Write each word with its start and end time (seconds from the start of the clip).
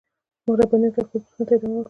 مهرباني 0.45 0.87
وکړئ 0.87 1.03
خپلو 1.03 1.11
پوښتنو 1.21 1.43
ته 1.47 1.53
ادامه 1.55 1.71
ورکړئ. 1.73 1.79